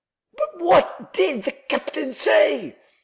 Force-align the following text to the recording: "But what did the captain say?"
"But 0.35 0.59
what 0.59 1.13
did 1.13 1.43
the 1.43 1.51
captain 1.51 2.13
say?" 2.13 2.75